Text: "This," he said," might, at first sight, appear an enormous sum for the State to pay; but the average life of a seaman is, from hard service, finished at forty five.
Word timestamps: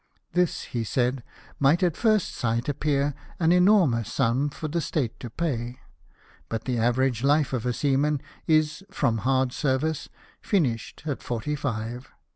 "This," 0.33 0.63
he 0.63 0.83
said," 0.83 1.23
might, 1.59 1.83
at 1.83 1.95
first 1.95 2.33
sight, 2.33 2.67
appear 2.67 3.13
an 3.39 3.51
enormous 3.51 4.11
sum 4.11 4.49
for 4.49 4.67
the 4.67 4.81
State 4.81 5.19
to 5.19 5.29
pay; 5.29 5.77
but 6.49 6.63
the 6.65 6.79
average 6.79 7.23
life 7.23 7.53
of 7.53 7.67
a 7.67 7.71
seaman 7.73 8.19
is, 8.47 8.83
from 8.89 9.19
hard 9.19 9.53
service, 9.53 10.09
finished 10.41 11.03
at 11.05 11.21
forty 11.21 11.55
five. 11.55 12.09